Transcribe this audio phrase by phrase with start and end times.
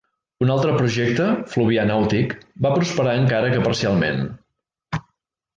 [0.43, 2.35] Un altre projecte, Fluvià Nàutic,
[2.67, 4.29] va prosperar encara que parcialment.